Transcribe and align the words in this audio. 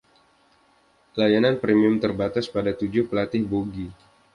Layanan 1.19 1.55
premium 1.61 1.95
terbatas 2.03 2.45
pada 2.55 2.71
tujuh 2.79 3.03
pelatih 3.09 3.43
bogi. 3.51 3.87